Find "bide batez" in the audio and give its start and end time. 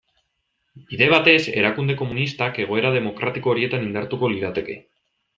0.91-1.41